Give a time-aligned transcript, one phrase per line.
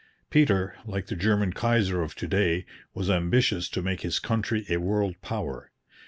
[0.31, 2.65] Peter, like the German Kaiser of to day,
[2.95, 5.69] was ambitious to make his country a world power.